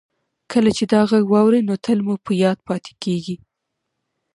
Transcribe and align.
کله 0.51 0.69
چې 0.77 0.83
دا 0.93 1.01
غږ 1.09 1.25
واورئ 1.29 1.61
نو 1.69 1.75
تل 1.85 1.99
مو 2.05 2.15
په 2.25 2.31
یاد 2.43 2.57
پاتې 2.67 2.91
کیږي 3.03 3.35